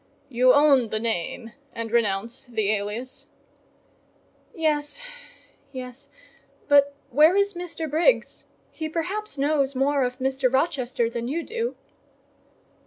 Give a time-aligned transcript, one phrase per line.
[0.29, 3.27] You own the name and renounce the alias?"
[4.55, 6.09] "Yes—yes;
[6.67, 7.87] but where is Mr.
[7.87, 8.45] Briggs?
[8.71, 10.51] He perhaps knows more of Mr.
[10.51, 11.75] Rochester than you do."